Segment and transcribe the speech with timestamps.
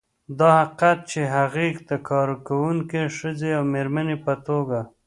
[0.39, 4.79] دا حقیقت چې هغې د کارکونکې ښځې او مېرمنې په توګه